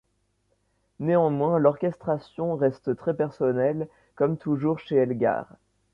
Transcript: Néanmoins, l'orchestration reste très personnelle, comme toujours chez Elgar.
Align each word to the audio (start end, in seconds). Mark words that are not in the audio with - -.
Néanmoins, 0.99 1.59
l'orchestration 1.59 2.55
reste 2.55 2.95
très 2.95 3.15
personnelle, 3.15 3.87
comme 4.15 4.35
toujours 4.35 4.79
chez 4.79 4.95
Elgar. 4.95 5.55